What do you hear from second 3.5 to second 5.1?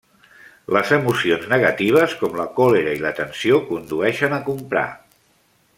condueixen a comprar.